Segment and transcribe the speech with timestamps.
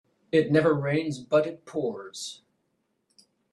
[0.31, 2.41] It never rains but it pours.